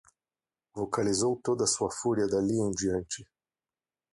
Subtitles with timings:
[0.73, 3.23] Vocalizou toda a sua fúria dali em diante